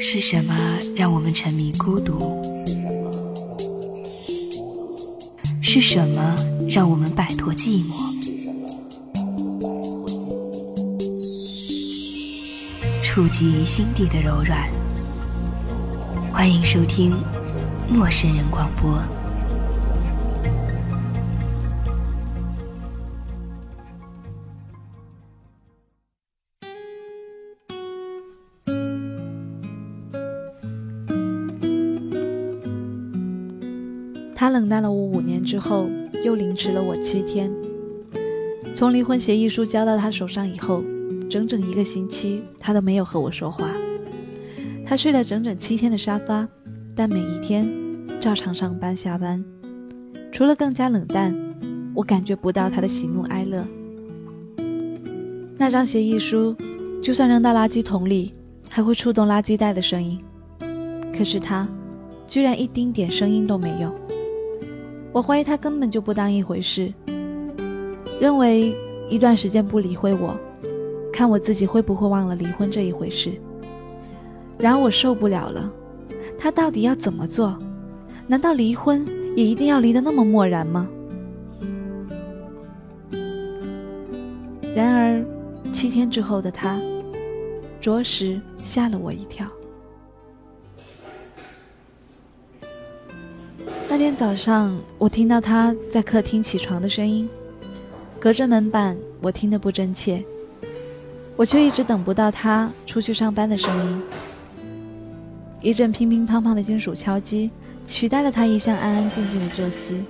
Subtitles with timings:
[0.00, 0.54] 是什么
[0.96, 2.40] 让我们沉迷孤独？
[5.60, 6.36] 是什么
[6.70, 7.94] 让我们摆脱寂寞？
[13.02, 14.70] 触及心底的柔软。
[16.32, 17.12] 欢迎收听
[17.92, 18.92] 《陌生人广播》。
[35.58, 35.90] 之后，
[36.24, 37.52] 又凌迟了我七天。
[38.76, 40.84] 从离婚协议书交到他手上以后，
[41.28, 43.72] 整整一个星期，他都没有和我说话。
[44.86, 46.46] 他睡了整整七天的沙发，
[46.94, 47.68] 但每一天
[48.20, 49.44] 照常上班下班。
[50.30, 51.34] 除了更加冷淡，
[51.92, 53.66] 我感觉不到他的喜怒哀乐。
[55.56, 56.54] 那张协议书，
[57.02, 58.32] 就算扔到垃圾桶里，
[58.68, 60.20] 还会触动垃圾袋的声音。
[61.12, 61.66] 可是他，
[62.28, 63.92] 居然一丁点声音都没有。
[65.18, 66.94] 我怀疑他根本就不当一回事，
[68.20, 68.72] 认为
[69.08, 70.38] 一段时间不理会我，
[71.12, 73.32] 看我自己会不会忘了离婚这一回事。
[74.60, 75.72] 然而我受不了了，
[76.38, 77.58] 他到底要怎么做？
[78.28, 80.88] 难道离婚也一定要离得那么漠然吗？
[84.72, 85.24] 然而
[85.72, 86.80] 七天之后的他，
[87.80, 89.44] 着实吓了我一跳。
[93.98, 97.28] 今天早上，我听到他在客厅起床的声音，
[98.20, 100.24] 隔着门板，我听得不真切。
[101.34, 104.02] 我却一直等不到他出去上班的声音。
[105.60, 107.50] 一阵乒乒乓乓的金属敲击，
[107.84, 110.04] 取代了他一向安安静静的作息。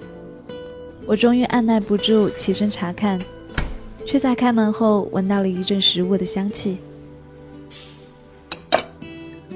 [1.06, 3.18] 我终于按耐不住起身查看，
[4.04, 6.76] 却在开门后闻到了一阵食物的香气。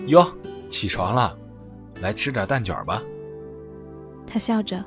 [0.07, 0.27] 哟，
[0.71, 1.37] 起床了，
[2.01, 3.03] 来吃点蛋卷吧。
[4.33, 4.83] 他笑着，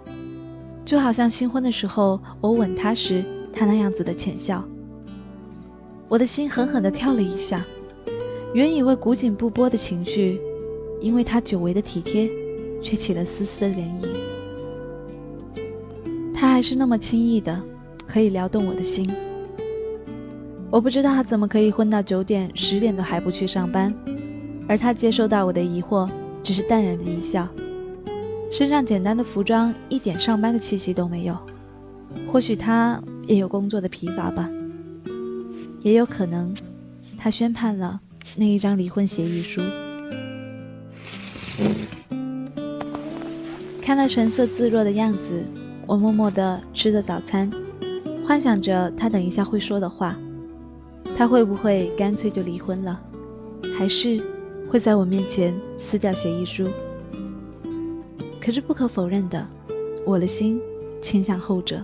[0.83, 4.65] 就好像新婚的时候我吻他时他那样子的浅笑。
[6.09, 7.63] 我的心狠狠地跳了一下，
[8.55, 10.41] 原以为古井不波的情绪，
[10.99, 12.27] 因为他久违的体贴，
[12.81, 14.07] 却起了丝丝的涟漪。
[16.33, 17.61] 他还是那么轻易的
[18.07, 19.07] 可以撩动我的心。
[20.71, 23.93] 我不知道他怎么可以混到九点十点都还不去上班，
[24.67, 26.09] 而他接受到我的疑惑，
[26.41, 27.47] 只是淡然的一笑。
[28.55, 31.37] 身上简单的服装一点上班的气息都没有，
[32.25, 34.49] 或许他也有工作的疲乏吧，
[35.81, 36.55] 也有可能
[37.17, 37.99] 他宣判了
[38.37, 39.59] 那一张离婚协议书。
[43.81, 45.43] 看他神色自若的样子，
[45.85, 47.51] 我默默地吃着早餐，
[48.25, 50.17] 幻想着他等一下会说的话。
[51.17, 53.01] 他会不会干脆就离婚了，
[53.77, 54.23] 还是
[54.69, 56.65] 会在我面前撕掉协议书？
[58.45, 59.47] 可是不可否认的，
[60.05, 60.61] 我的心
[61.01, 61.83] 倾向后者。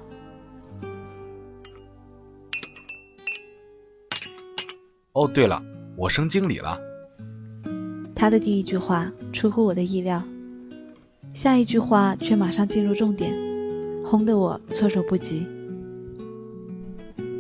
[5.14, 5.60] 哦，对了，
[5.98, 6.80] 我升经理了。
[8.14, 10.22] 他的第一句话出乎我的意料，
[11.34, 13.34] 下一句话却马上进入重点，
[14.06, 15.48] 轰得我措手不及。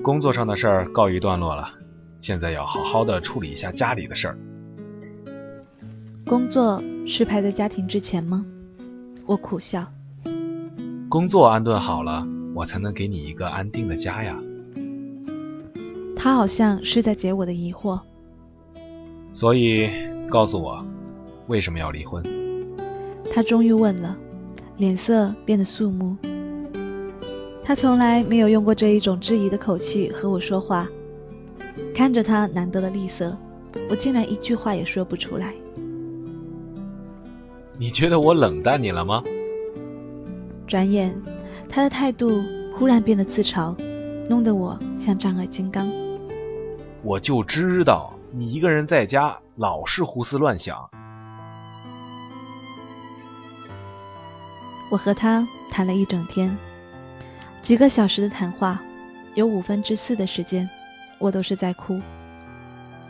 [0.02, 1.70] 工作上的事儿告一段落了，
[2.18, 4.38] 现在要好好的处理一下家里的事儿。
[6.26, 8.44] 工作是排在家庭之前吗？
[9.31, 9.88] 我苦笑。
[11.08, 14.38] 工作安顿好了，我才能给你一个安定的家呀。
[16.18, 17.97] 他好像是在解我的疑惑。
[19.31, 19.90] 所以，
[20.30, 20.86] 告诉我，
[21.47, 22.22] 为什么要离婚？
[23.34, 24.18] 他终于问了，
[24.75, 26.18] 脸色变得肃穆。
[27.64, 30.90] 他从来没有用过这一种质疑的口气和我说话。
[31.96, 33.38] 看着他难得的厉色，
[33.90, 35.53] 我竟然一句话也说不出来。
[37.81, 39.24] 你觉得我冷淡你了吗？
[40.68, 41.19] 转眼，
[41.68, 42.44] 他的态度
[42.75, 43.75] 忽然变得自嘲，
[44.30, 45.91] 弄得我像丈二金刚。
[47.02, 50.91] 我就知道你一个人在家老是胡思乱想。
[54.91, 56.55] 我和他谈了一整天，
[57.64, 58.79] 几个小时的谈话，
[59.34, 60.70] 有五分之四的时间，
[61.17, 62.00] 我都是在哭，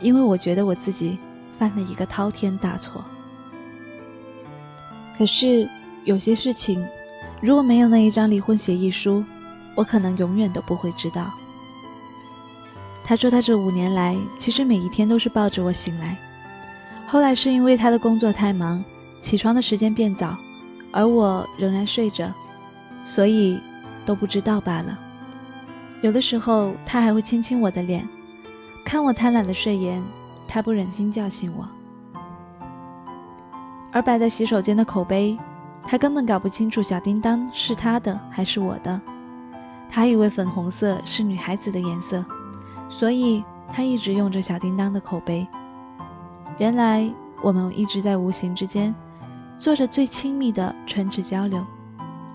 [0.00, 1.18] 因为我觉得我自己
[1.58, 3.04] 犯了一个滔天大错。
[5.16, 5.68] 可是
[6.04, 6.84] 有些事情，
[7.40, 9.24] 如果没有那一张离婚协议书，
[9.74, 11.32] 我可能永远都不会知道。
[13.04, 16.16] 他说他这五年来，其实每一天都是抱着我醒来。
[17.06, 18.82] 后来是因为他的工作太忙，
[19.20, 20.36] 起床的时间变早，
[20.92, 22.32] 而我仍然睡着，
[23.04, 23.60] 所以
[24.06, 24.98] 都不知道罢了。
[26.00, 28.08] 有的时候他还会亲亲我的脸，
[28.84, 30.02] 看我贪婪的睡颜，
[30.48, 31.68] 他不忍心叫醒我。
[33.92, 35.38] 而摆在洗手间的口杯，
[35.82, 39.00] 他根本搞不清楚小叮当是他的还是我的。
[39.88, 42.24] 他以为粉红色是女孩子的颜色，
[42.88, 45.46] 所以他一直用着小叮当的口碑。
[46.58, 47.12] 原来
[47.42, 48.94] 我们一直在无形之间
[49.58, 51.62] 做着最亲密的唇齿交流，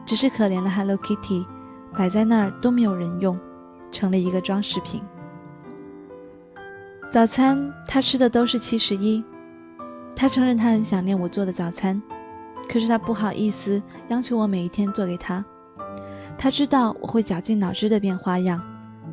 [0.06, 1.45] 只是可怜的 Hello Kitty
[1.98, 3.39] 摆在那儿都没有人用，
[3.92, 5.01] 成了一个装饰品。
[7.09, 9.24] 早餐他吃的都是七十一，
[10.17, 12.01] 他承认他很想念我做的早餐，
[12.67, 15.45] 可是他不好意思央求我每一天做给他。
[16.39, 18.59] 他知道我会绞尽脑汁的变花样，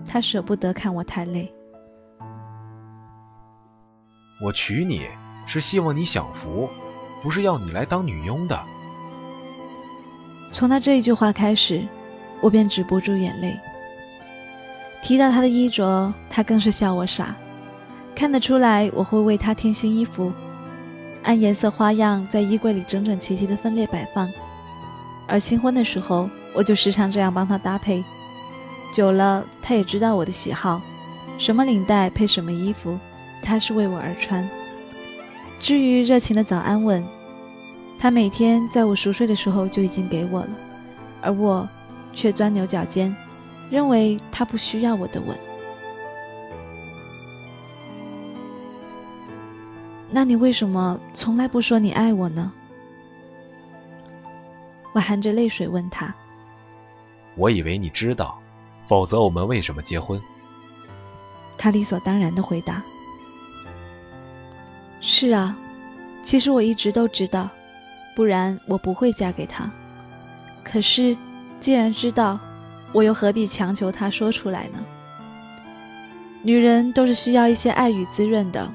[0.06, 1.54] 他舍不得看我太累。
[4.42, 5.06] 我娶你
[5.46, 6.70] 是希望你享福，
[7.22, 8.58] 不是要你来当女佣的。
[10.50, 11.82] 从他这一句话开始，
[12.40, 13.54] 我便止不住眼泪。
[15.02, 17.36] 提到他的衣着，他更是笑我傻。
[18.14, 20.32] 看得出来，我会为他添新衣服，
[21.24, 24.30] 按颜色花样在衣柜里整整齐齐的分列摆放。
[25.26, 28.04] 而新婚的时候，我就时常这样帮他搭配。
[28.92, 30.80] 久了，他也知道我的喜好，
[31.38, 32.98] 什么领带配什么衣服，
[33.42, 34.48] 他是为我而穿。
[35.58, 37.02] 至于热情的早安吻，
[37.98, 40.50] 他每天在我熟睡的时候就已经给我了，
[41.22, 41.66] 而我
[42.12, 43.16] 却钻牛角尖，
[43.70, 45.36] 认为他不需要我的吻。
[50.14, 52.52] 那你为什么从来不说你爱我呢？
[54.92, 56.14] 我含着泪水问他。
[57.34, 58.38] 我以为你知道，
[58.86, 60.22] 否则我们为什么结婚？
[61.58, 62.80] 他理所当然的回答。
[65.00, 65.56] 是啊，
[66.22, 67.50] 其实我一直都知道，
[68.14, 69.68] 不然我不会嫁给他。
[70.62, 71.16] 可是，
[71.58, 72.38] 既然知道，
[72.92, 74.78] 我又何必强求他说出来呢？
[76.44, 78.70] 女人都是需要一些爱与滋润的。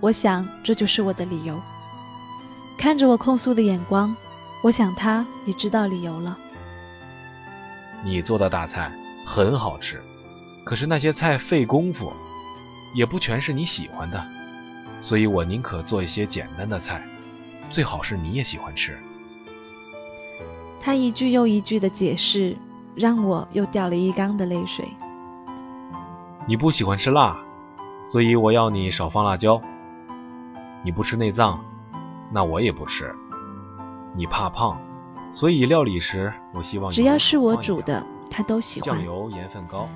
[0.00, 1.60] 我想，这就是我的理由。
[2.76, 4.16] 看着我控诉的眼光，
[4.62, 6.38] 我想他也知道理由了。
[8.04, 8.92] 你做的大菜
[9.26, 10.00] 很好吃，
[10.64, 12.12] 可是那些菜费功夫，
[12.94, 14.24] 也不全是你喜欢的，
[15.00, 17.04] 所以我宁可做一些简单的菜，
[17.72, 18.96] 最好是你也喜欢吃。
[20.80, 22.56] 他一句又一句的解释，
[22.94, 24.88] 让我又掉了一缸的泪水。
[26.46, 27.36] 你不喜欢吃辣，
[28.06, 29.60] 所以我要你少放辣椒。
[30.88, 31.62] 你不吃内脏，
[32.32, 33.14] 那我也不吃。
[34.16, 34.80] 你怕胖，
[35.34, 38.96] 所以料理时我希望只要是我煮的，他都喜欢。
[38.96, 39.86] 酱油、盐分高。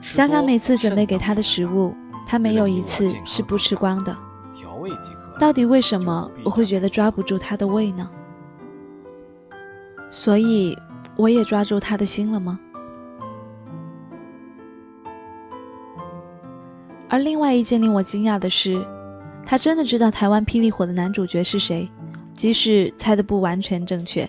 [0.00, 1.96] 想想每次准备给他的食物，
[2.28, 4.16] 他没有一次是不吃光的。
[4.54, 5.36] 调味即可。
[5.40, 8.08] 到底为什么我会觉得抓不住他的胃呢？
[10.08, 10.78] 所以
[11.16, 12.60] 我也抓住他的心了吗？
[17.08, 18.86] 而另外一件令我惊讶的是。
[19.46, 21.88] 他真的知道台湾霹雳火的男主角是谁，
[22.34, 24.28] 即使猜的不完全正确。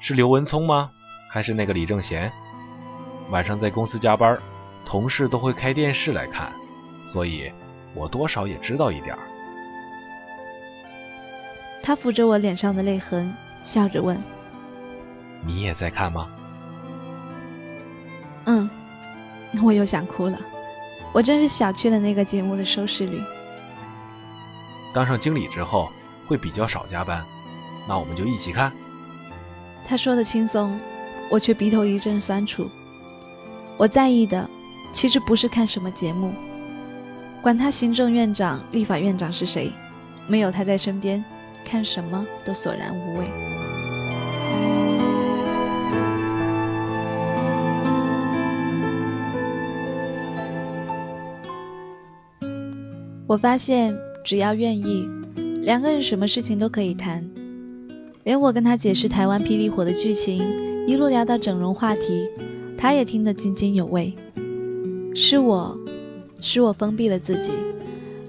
[0.00, 0.90] 是刘文聪吗？
[1.30, 2.30] 还是那个李正贤？
[3.30, 4.36] 晚上在公司加班，
[4.84, 6.52] 同事都会开电视来看，
[7.04, 7.50] 所以
[7.94, 9.18] 我多少也知道一点儿。
[11.80, 13.32] 他抚着我脸上的泪痕，
[13.62, 14.20] 笑着问
[15.46, 16.28] ：“你也在看吗？”
[18.46, 18.68] 嗯，
[19.62, 20.38] 我又想哭了。
[21.12, 23.20] 我真是小觑了那个节目的收视率。
[24.92, 25.90] 当上经理之后
[26.26, 27.24] 会比较少加班，
[27.88, 28.70] 那我们就一起看。
[29.86, 30.78] 他说的轻松，
[31.30, 32.70] 我却鼻头一阵酸楚。
[33.78, 34.48] 我在意的
[34.92, 36.34] 其实不是看什么节目，
[37.40, 39.72] 管他行政院长、立法院长是谁，
[40.28, 41.24] 没有他在身边，
[41.64, 43.24] 看什么都索然无味。
[53.26, 54.11] 我发现。
[54.24, 55.08] 只要愿意，
[55.62, 57.28] 两个人什么事情都可以谈。
[58.24, 62.28] 连我跟他解释台湾霹雳火的剧情，一路聊到整容话题，
[62.78, 64.14] 他也听得津津有味。
[65.14, 65.76] 是我，
[66.40, 67.52] 是我封闭了自己，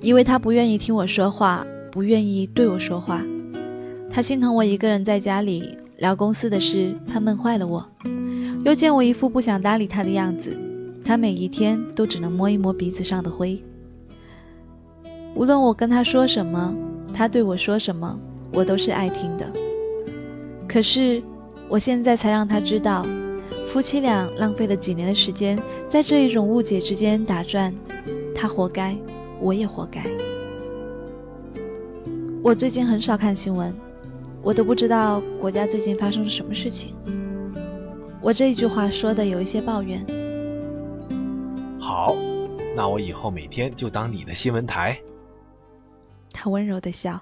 [0.01, 3.23] 因为他不愿意听我说话，不愿意对我说话。
[4.09, 7.87] 他心疼我一个人在家里聊公司的事，怕闷坏了我，
[8.65, 10.57] 又见我一副不想搭理他的样子，
[11.05, 13.63] 他每一天都只能摸一摸鼻子上的灰。
[15.35, 16.75] 无论我跟他说什么，
[17.13, 18.19] 他对我说什么，
[18.53, 19.51] 我都是爱听的。
[20.67, 21.21] 可是
[21.67, 23.05] 我现在才让他知道，
[23.67, 25.57] 夫妻俩浪费了几年的时间
[25.89, 27.73] 在这一种误解之间打转，
[28.35, 28.95] 他活该，
[29.39, 30.03] 我也活该。
[32.43, 33.73] 我最近很少看新闻，
[34.41, 36.93] 我都不知道国家最近发生了什么事情。
[38.21, 40.05] 我这一句话说的有一些抱怨。
[41.79, 42.15] 好，
[42.75, 44.99] 那我以后每天就当你的新闻台。
[46.43, 47.21] 他温柔的笑。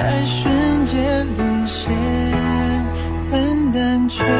[0.00, 1.92] 爱瞬间沦陷
[3.30, 4.39] 很单纯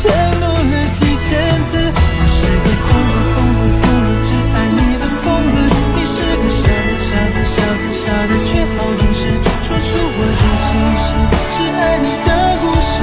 [0.00, 0.08] 承
[0.40, 1.28] 诺了几千
[1.64, 1.76] 次。
[1.76, 5.54] 我是个疯子疯子疯子只爱你的疯子。
[5.94, 9.22] 你是个傻子傻子傻子傻的却好懂事
[9.60, 10.68] 说出我的心
[11.04, 11.06] 事。
[11.52, 12.28] 是爱你的
[12.62, 12.96] 故事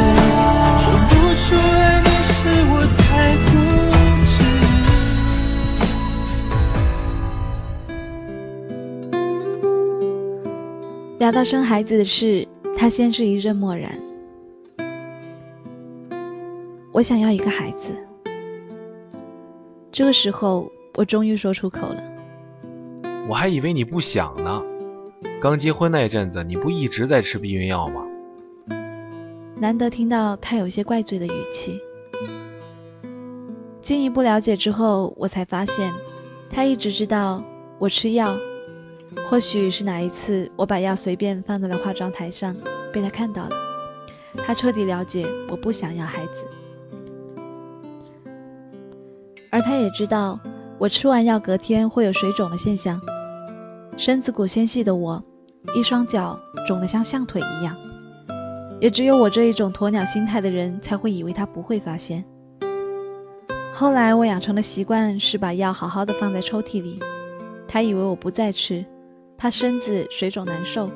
[0.81, 2.35] 说不出爱你是
[2.71, 3.05] 我太
[3.45, 3.47] 固
[4.25, 4.35] 执。
[11.19, 14.16] 聊到生孩子的事他先是一阵漠然。
[16.97, 17.95] 我想要一个孩子。
[19.91, 22.01] 这个时候，我终于说出口了。
[23.29, 24.63] 我还以为你不想呢。
[25.39, 28.03] 刚结婚那阵子，你不一直在吃避孕药吗？
[29.57, 31.79] 难得听到他有些怪罪的语气。
[33.79, 35.93] 进一步了解之后，我才发现，
[36.49, 37.43] 他一直知道
[37.77, 38.35] 我吃药。
[39.29, 42.55] 或许是哪一次我把药随便放在了化妆台上，
[42.91, 43.55] 被他看到了。
[44.37, 46.46] 他彻底了解我不想要孩子，
[49.57, 50.39] 而他也知道
[50.77, 53.01] 我吃完药隔天会有水肿的现象。
[53.97, 55.23] 身子骨纤细的我，
[55.73, 57.75] 一双脚肿得像象腿一样，
[58.79, 62.23] 也只有我这一种鸵鸟心态的人才会以为他不会发现。
[63.73, 66.99] 后来我养成了习惯，是把药好好的放在抽屉里。
[67.67, 68.85] 他以为我不再吃。
[69.39, 70.91] 怕身子水肿难受，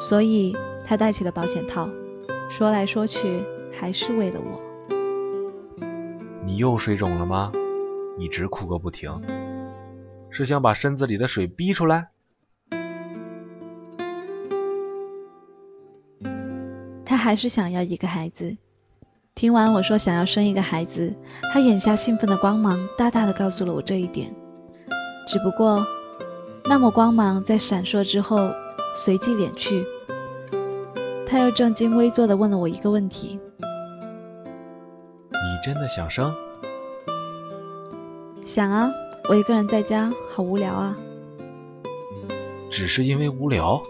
[0.00, 1.88] 所以他戴起了保险套。
[2.50, 4.60] 说来说去，还是为了我。
[6.44, 7.52] 你又水肿了吗？
[8.18, 9.22] 一直哭个不停，
[10.30, 12.08] 是想把身子里的水逼出来？
[17.04, 18.56] 他还是想要一个孩子。
[19.34, 21.14] 听完我说想要生一个孩子，
[21.52, 24.34] 他眼下兴奋的光芒大大的告诉了我这一点。
[25.26, 25.86] 只不过。
[26.66, 28.50] 那抹光芒在闪烁之后
[28.96, 29.84] 随即敛去，
[31.26, 33.38] 他又正襟危坐的问了我一个问题
[35.28, 36.34] ：“你真的想生
[38.54, 38.88] ？”“想啊，
[39.28, 40.96] 我一个人在家好无聊啊。
[42.70, 43.82] ”“只是因为无聊？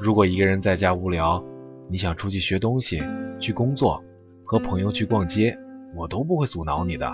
[0.00, 1.44] 如果一个人在家无聊，
[1.86, 3.02] 你想出去学东西、
[3.38, 4.02] 去工作、
[4.42, 5.54] 和朋友去逛街，
[5.94, 7.12] 我都不会阻挠你的。”“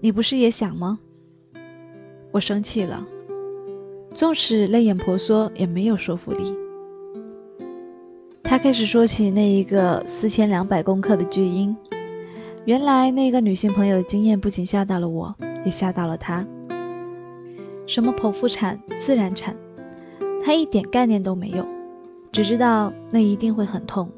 [0.00, 0.98] 你不是也想吗？”
[2.32, 3.06] 我生气了，
[4.14, 6.56] 纵使泪眼婆娑，也没有说服力。
[8.42, 11.76] 他开始说起那一个四千两百公克的巨婴，
[12.66, 16.46] 原来那个女性朋友的经验不仅吓到了我，也吓到了她。
[17.86, 19.54] 什么剖腹产、自然产，
[20.42, 21.66] 他一点概念都没有，
[22.32, 24.10] 只知道那一定会很痛。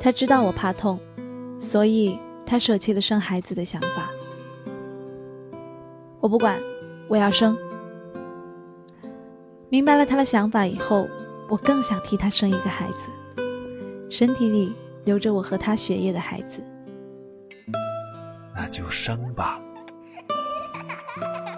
[0.00, 0.98] 他知道我怕痛，
[1.58, 4.10] 所以他舍弃了生孩子的想法。
[6.20, 6.60] 我不管。
[7.08, 7.58] 我要生。
[9.68, 11.06] 明白了他的想法以后，
[11.50, 13.02] 我更想替他生一个孩子，
[14.08, 14.72] 身体里
[15.04, 16.62] 流着我和他血液的孩子。
[18.54, 19.58] 那就生吧。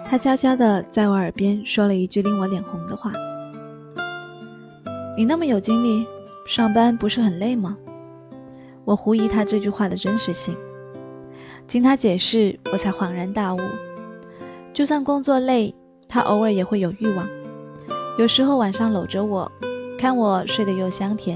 [0.07, 3.11] 他悄悄地在我耳边说了一句令我脸红的话
[5.17, 6.05] ：“你那么有精力，
[6.45, 7.77] 上班不是很累吗？”
[8.85, 10.55] 我狐疑他这句话的真实性。
[11.67, 13.59] 经他解释，我才恍然大悟。
[14.73, 15.73] 就算工作累，
[16.07, 17.27] 他偶尔也会有欲望。
[18.19, 19.51] 有时候晚上搂着我，
[19.97, 21.35] 看我睡得又香甜，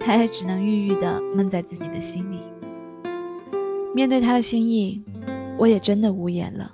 [0.00, 2.33] 他也只能郁郁地闷在自己的心里。
[3.94, 5.02] 面对他的心意，
[5.56, 6.72] 我也真的无言了。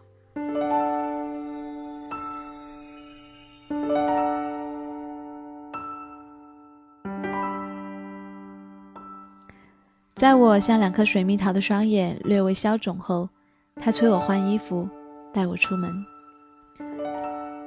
[10.14, 13.28] 在我像两颗水蜜桃的双眼略微消肿后，
[13.76, 14.88] 他催我换衣服。
[15.32, 15.88] 带我出门，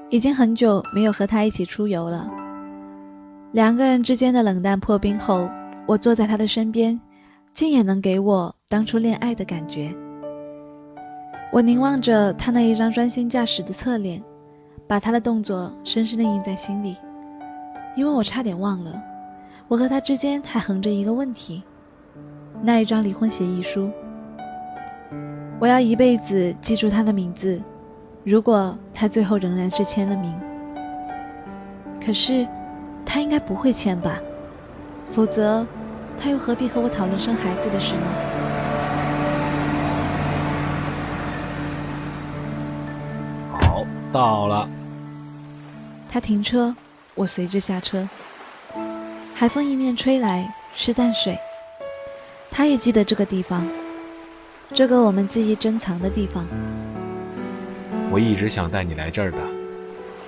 [0.09, 2.29] 已经很久没有和他一起出游了。
[3.53, 5.49] 两个人之间的冷淡破冰后，
[5.87, 6.99] 我坐在他的身边，
[7.53, 9.93] 竟也能给我当初恋爱的感觉。
[11.51, 14.23] 我凝望着他那一张专心驾驶的侧脸，
[14.87, 16.97] 把他的动作深深的印在心里。
[17.95, 18.99] 因为我差点忘了，
[19.67, 21.61] 我和他之间还横着一个问题：
[22.63, 23.91] 那一张离婚协议书。
[25.59, 27.61] 我要一辈子记住他的名字，
[28.23, 30.35] 如果他最后仍然是签了名。
[32.03, 32.47] 可是
[33.05, 34.17] 他应该不会签吧？
[35.11, 35.67] 否则
[36.23, 38.07] 他又何必和我讨论生孩子的事呢？
[43.51, 44.69] 好，到了。
[46.09, 46.73] 他停车，
[47.15, 48.07] 我随着下车。
[49.35, 51.37] 海风迎面吹来，是淡水。
[52.49, 53.67] 他也记得这个地方。
[54.73, 56.45] 这个我们记忆珍藏的地方，
[58.09, 59.37] 我一直想带你来这儿的，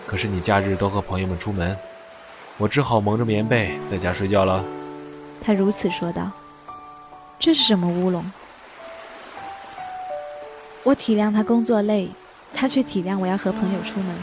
[0.06, 1.78] 可是你假日都和朋友们出门，
[2.58, 4.62] 我只好蒙着棉被在家睡觉了。
[5.42, 6.32] 他如此说道。
[7.38, 8.32] 这是什么乌龙？
[10.84, 12.10] 我体谅他工作累，
[12.54, 14.15] 他却体谅我要和朋友出门。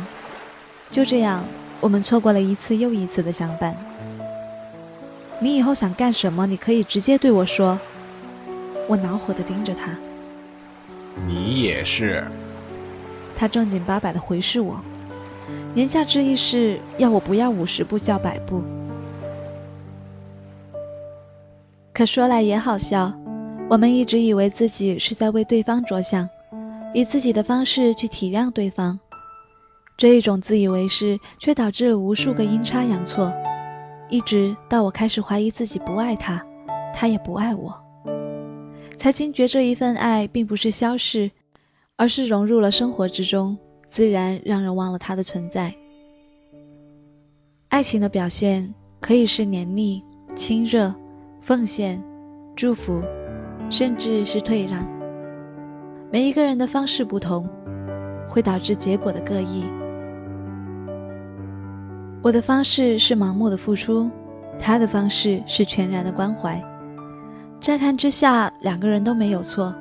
[0.90, 1.45] 就这样，
[1.81, 3.76] 我们错过了一次又一次的相伴。
[5.40, 6.47] 你以后想干什么？
[6.47, 7.78] 你可以直接对我说。
[8.88, 9.95] 我恼火的盯着他。
[11.26, 12.25] 你也是。
[13.37, 14.81] 他正经八百的回视我，
[15.75, 18.62] 言下之意是要我不要五十步笑百步。
[21.94, 23.12] 可说来也好笑，
[23.68, 26.28] 我们一直以为自己是在为对方着想，
[26.94, 28.98] 以自己的方式去体谅对方。
[29.98, 33.31] 这一种自以为是，却导致了无数个阴差阳错，
[34.09, 36.42] 一直到我开始怀疑自己不爱他，
[36.94, 37.78] 他也不爱我，
[38.96, 41.31] 才惊觉这一份爱并不是消逝，
[41.96, 45.74] 而是融入了生活之中，自然让人忘了他的存在。
[47.68, 50.02] 爱情的表现可以是黏腻、
[50.35, 50.94] 亲热、
[51.42, 52.00] 奉献、
[52.55, 53.02] 祝福，
[53.68, 54.87] 甚至是退让。
[56.09, 57.48] 每一个人的方式不同，
[58.28, 59.64] 会导致结果的各异。
[62.22, 64.09] 我的方式是盲目的付出，
[64.57, 66.62] 他的方式是全然的关怀。
[67.59, 69.74] 乍看之下，两个人都没有错，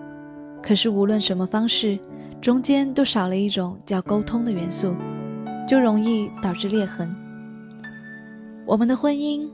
[0.63, 1.99] 可是无论什么方式，
[2.41, 4.95] 中间都少了一种叫沟通的元素，
[5.67, 7.07] 就容易导致裂痕。
[8.65, 9.47] 我们的婚姻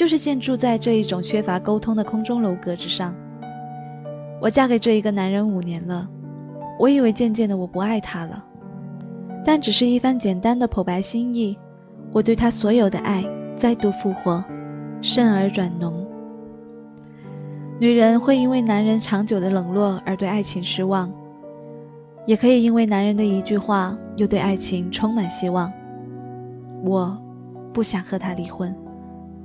[0.00, 3.14] 就是建筑在这一种缺乏沟通的空中楼阁之上。
[4.40, 6.08] 我嫁给这一个男人五年了，
[6.78, 8.42] 我以为渐渐的我不爱他了，
[9.44, 11.58] 但只是一番简单的剖白心意。
[12.12, 13.22] 我对他所有的爱
[13.56, 14.42] 再度复活，
[15.02, 16.06] 甚而转浓。
[17.78, 21.12] 女人会因为男人长久的冷落而对爱情失望，
[22.24, 25.70] 也可以因为男人的一句话又对爱情充满希望。
[26.86, 27.22] 我
[27.74, 28.74] 不想和他离婚，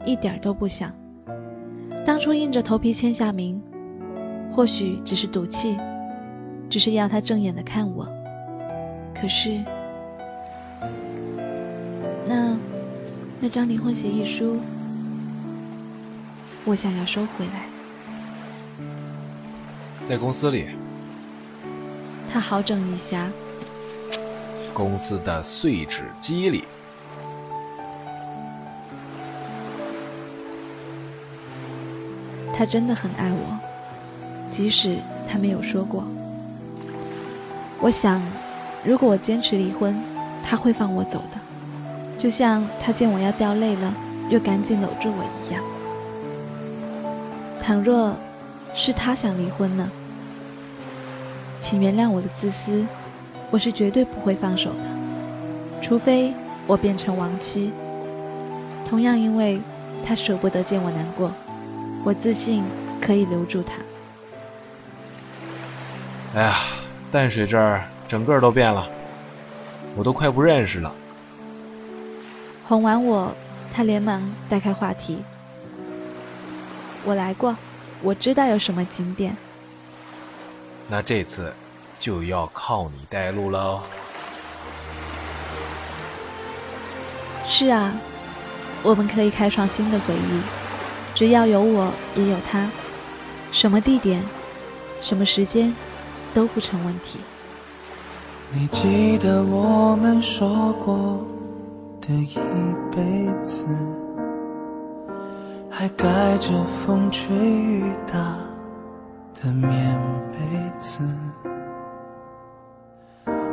[0.06, 0.91] 一点都不想。
[2.06, 3.62] 当初硬着头皮签下名，
[4.52, 5.78] 或许只是赌气，
[6.70, 8.08] 只是要他正眼的看我。
[9.13, 9.63] 可是。
[12.28, 12.58] 那
[13.39, 14.60] 那张离婚协议书，
[16.65, 17.65] 我想要收回来。
[20.06, 20.68] 在公司里，
[22.32, 23.32] 他好整一下。
[24.74, 26.63] 公司的碎纸机里，
[32.58, 33.60] 他真的很爱我，
[34.50, 36.06] 即使他没有说过。
[37.82, 38.22] 我想，
[38.84, 40.02] 如果我坚持离婚，
[40.41, 41.39] 他会放我走的。
[42.18, 43.94] 就像他见我要掉泪了，
[44.30, 45.62] 又赶紧搂住我一样。
[47.62, 48.15] 倘若
[48.74, 49.91] 是他想离婚呢？
[51.60, 52.86] 请原谅我的自私，
[53.52, 56.34] 我是绝对不会放手的，除非
[56.68, 57.74] 我变成亡妻。
[58.88, 59.62] 同样，因为
[60.06, 61.34] 他舍不得见我难过，
[62.06, 62.63] 我自信
[63.02, 63.74] 可以留住他。
[66.36, 66.54] 哎呀，
[67.12, 68.88] 淡水这儿整个都变了，
[69.96, 70.94] 我都快不认识了。
[72.63, 73.36] 哄完我，
[73.74, 75.24] 他连忙带开话题。
[77.04, 77.58] 我来过，
[78.04, 79.36] 我知道有什么景点。
[80.88, 81.52] 那这次
[81.98, 83.82] 就要靠你带路喽。
[87.46, 87.96] 是啊，
[88.84, 90.41] 我们可以开创新的回忆，
[91.15, 92.69] 只要有我也有他，
[93.51, 94.21] 什么地点，
[95.01, 95.73] 什么时间
[96.34, 97.19] 都不成问题。
[98.51, 101.25] 你记得我们说过。
[102.08, 102.36] 的一
[102.95, 103.01] 辈
[103.43, 103.65] 子，
[105.71, 106.06] 还盖
[106.38, 108.13] 着风吹雨打
[109.41, 109.99] 的棉
[110.32, 110.38] 被
[110.80, 110.99] 子，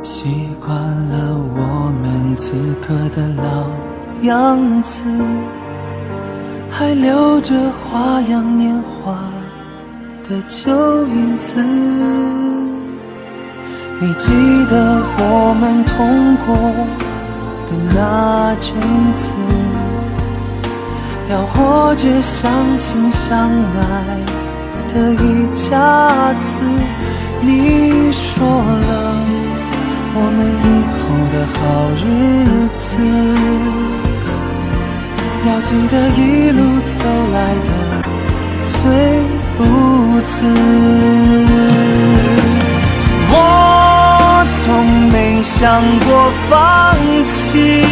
[0.03, 3.67] 习惯了我们此刻的老
[4.27, 5.03] 样子，
[6.75, 7.55] 还留着
[7.85, 9.15] 花样年华
[10.29, 11.63] 的旧影子。
[14.01, 14.33] 你记
[14.71, 16.55] 得我们痛过
[17.67, 17.73] 的？
[17.95, 18.75] 那阵
[19.13, 19.31] 子，
[21.31, 23.81] 要活着相亲相爱
[24.93, 26.63] 的一家子。
[27.43, 28.93] 你说了，
[30.15, 31.61] 我们以后的好
[32.01, 32.05] 日
[32.73, 32.97] 子，
[35.53, 37.37] 要记得一路走来
[37.67, 37.69] 的
[38.57, 38.73] 虽
[39.59, 39.61] 不
[40.23, 40.47] 辞。
[43.29, 43.37] 我
[44.49, 44.65] 从
[45.11, 45.61] 没想
[46.07, 46.09] 过
[46.49, 46.51] 放
[47.27, 47.85] 弃。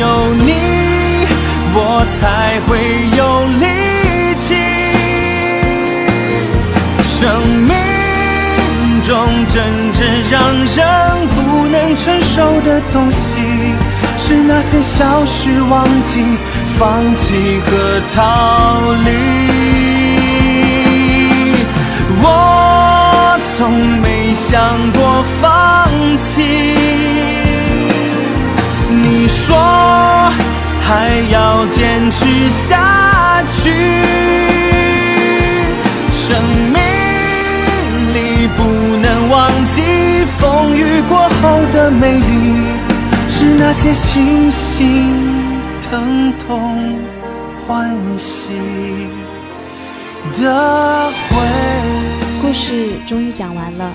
[0.00, 0.04] 有
[0.36, 0.48] 你，
[1.74, 1.78] 我
[2.18, 2.70] 才会
[3.18, 3.20] 有
[3.60, 3.64] 力
[4.36, 4.46] 气。
[7.20, 7.20] 生
[7.68, 7.74] 命
[9.02, 9.12] 中
[9.52, 9.54] 真
[9.92, 10.76] 正让人
[11.28, 11.36] 不
[11.68, 13.28] 能承受的东西，
[14.28, 16.20] 是那些消失、忘记、
[16.76, 19.10] 放弃和逃离。
[22.20, 26.42] 我从没想过放弃。
[28.90, 29.56] 你说
[30.82, 33.70] 还要坚持下去，
[36.10, 36.42] 生
[36.74, 36.80] 命
[38.12, 42.85] 里不能忘记风雨过后的美丽。
[43.38, 46.98] 是那些星星疼痛
[47.68, 48.48] 欢喜
[50.40, 53.92] 的回故事终于讲完了，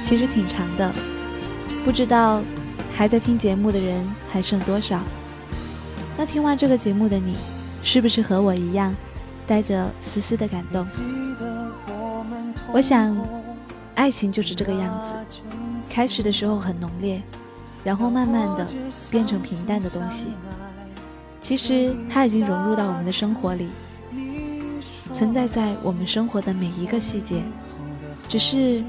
[0.00, 0.90] 其实挺长的，
[1.84, 2.42] 不知道
[2.96, 5.02] 还在听节目的人还剩多少。
[6.16, 7.36] 那听完这个节目的你，
[7.82, 8.94] 是不是和我一样，
[9.46, 10.86] 带着丝丝的感动？
[12.72, 13.14] 我想，
[13.94, 15.38] 爱情就是这个样子，
[15.92, 17.22] 开始的时候很浓烈，
[17.84, 18.66] 然后慢慢的
[19.10, 20.28] 变成平淡的东西。
[21.40, 23.68] 其实它已经融入到我们的生活里，
[25.12, 27.42] 存在在我们生活的每一个细节，
[28.28, 28.82] 只是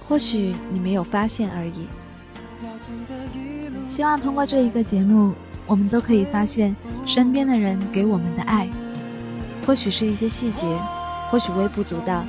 [0.00, 1.86] 或许你没有发现而已。
[3.86, 5.32] 希望通过这一个节目，
[5.66, 6.74] 我们都可以发现
[7.06, 8.68] 身边的人给我们的爱，
[9.64, 10.66] 或许是一些细节，
[11.30, 12.24] 或许微不足道。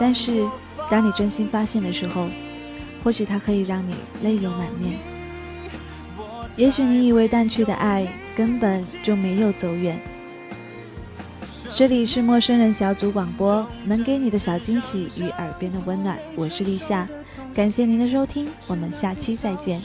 [0.00, 0.48] 但是，
[0.90, 2.28] 当你真心发现的时候，
[3.04, 4.98] 或许它可以让你泪流满面。
[6.58, 8.04] 也许你以为淡去的爱
[8.36, 9.96] 根本就没有走远。
[11.76, 16.18] 这里是陌生人小组广播，能给你的小惊喜与耳边的温暖。
[16.34, 17.06] 我是立夏，
[17.54, 19.80] 感谢您的收听，我们下期再见。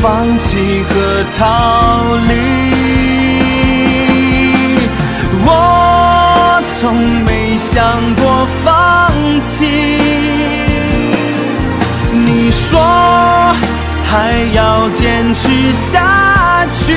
[0.00, 2.34] 放弃和逃离，
[5.46, 9.64] 我从没想过放弃。
[12.26, 13.47] 你说
[14.10, 16.94] 还要坚持下去，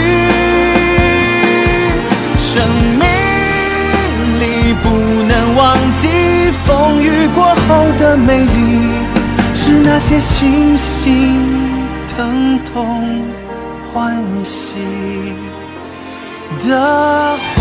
[2.40, 2.66] 生
[2.98, 3.06] 命
[4.40, 4.88] 里不
[5.24, 6.08] 能忘记
[6.64, 8.48] 风雨过后的美丽，
[9.54, 11.68] 是那些星星
[12.08, 13.22] 疼痛
[13.94, 14.76] 欢喜
[16.66, 17.60] 的回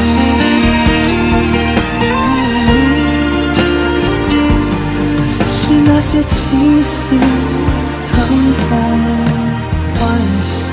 [0.00, 0.42] 忆，
[5.46, 7.20] 是那些清醒
[8.28, 8.68] 疼痛
[9.94, 10.68] 欢喜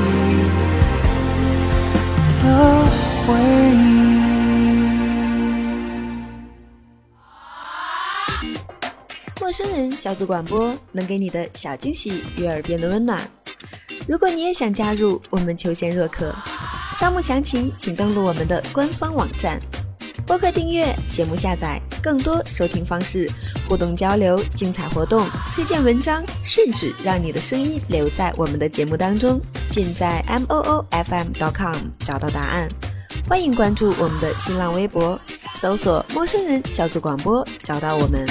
[2.43, 2.45] 的
[3.25, 3.31] 回
[3.71, 3.79] 忆。
[9.39, 13.25] 陌生人小组广播能给你的小惊喜与耳边的温暖。
[14.05, 16.35] 如果你也想加入，我们求贤若渴，
[16.99, 19.61] 招募详情请登录我们的官方网站。
[20.25, 23.29] 播客订阅、节目下载、更多收听方式、
[23.69, 32.67] 互动交流、精彩活动、推荐文章，甚至让你的声音留在我们的节目当中，尽在 m o o f m dot com 找到答案。
[33.29, 35.19] 欢迎关注我们的新浪微博，
[35.55, 38.25] 搜索“陌生人小组广播”，找到我们。